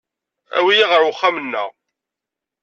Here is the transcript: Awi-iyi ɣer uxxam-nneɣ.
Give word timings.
Awi-iyi 0.57 0.85
ɣer 0.91 1.01
uxxam-nneɣ. 1.03 1.69